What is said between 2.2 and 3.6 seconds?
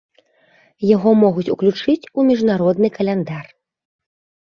міжнародны каляндар.